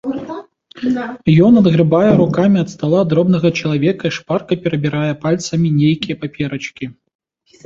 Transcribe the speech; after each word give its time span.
Ён 1.47 1.59
адгрэбае 1.61 2.11
рукамі 2.21 2.57
ад 2.63 2.69
стала 2.75 3.03
дробнага 3.11 3.47
чалавека 3.61 4.03
і 4.11 4.15
шпарка 4.17 4.53
перабірае 4.65 5.11
пальцамі 5.27 5.75
нейкія 5.81 6.15
паперачкі. 6.25 6.85